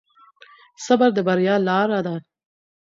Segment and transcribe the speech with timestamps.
[0.85, 2.15] صبر د بريا لاره ده.